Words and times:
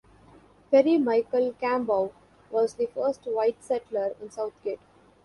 Pierre 0.71 0.97
Michel 0.99 1.53
Campau 1.61 2.11
was 2.49 2.73
the 2.73 2.87
first 2.87 3.21
white 3.25 3.63
settler 3.63 4.15
in 4.19 4.31
Southgate. 4.31 4.79